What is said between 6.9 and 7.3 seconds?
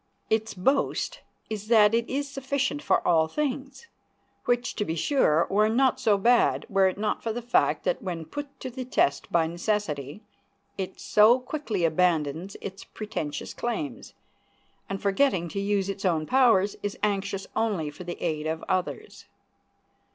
not